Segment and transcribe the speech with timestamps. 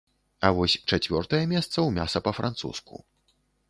[0.47, 2.95] А вось чацвёртае месца ў мяса па-французску.